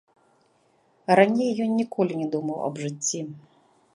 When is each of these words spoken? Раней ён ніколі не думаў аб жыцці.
Раней 1.19 1.51
ён 1.65 1.77
ніколі 1.81 2.13
не 2.21 2.27
думаў 2.37 2.57
аб 2.69 2.75
жыцці. 2.87 3.21